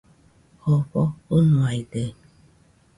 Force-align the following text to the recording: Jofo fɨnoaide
Jofo 0.63 1.01
fɨnoaide 1.25 2.03